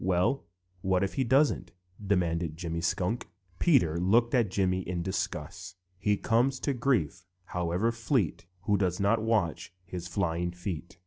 [0.03, 0.45] "Well,
[0.81, 3.27] what if he doesn't?" demanded Jimmy Skunk.
[3.59, 9.71] Peter looked at Jimmy in disgust: "He comes to grief, however fleet, Who doesn't watch
[9.85, 10.97] his flying feet.